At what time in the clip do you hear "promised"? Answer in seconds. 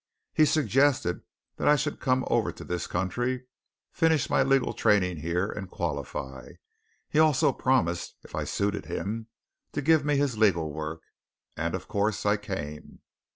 7.53-8.15